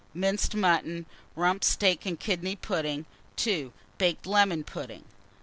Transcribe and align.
Minced 0.15 0.55
mutton, 0.55 1.05
Rump 1.35 1.63
steak 1.63 2.07
and 2.07 2.19
kidney 2.19 2.55
pudding. 2.55 3.05
2. 3.35 3.71
Baked 3.99 4.25
lemon 4.25 4.63
pudding. 4.63 5.03